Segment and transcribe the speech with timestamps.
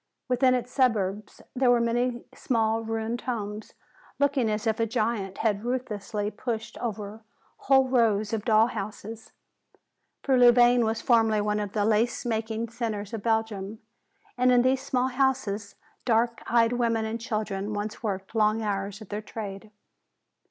[0.27, 3.73] Within its suburbs there were many small ruined homes,
[4.17, 7.21] looking as if a giant had ruthlessly pushed over
[7.57, 9.31] whole rows of dolls' houses.
[10.23, 13.77] For Louvain was formerly one of the lace making centers of Belgium,
[14.39, 19.09] and in these small houses dark eyed women and girls once worked long hours at
[19.09, 19.69] their trade.